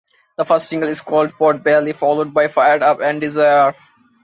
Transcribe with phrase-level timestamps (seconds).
[0.37, 3.75] The first single is called "Pot Belly" followed by "Fired Up" and "Desire".